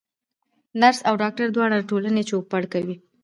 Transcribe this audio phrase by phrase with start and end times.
[0.81, 2.95] نرس او ډاکټر دواړه د ټولني چوپړ کوي.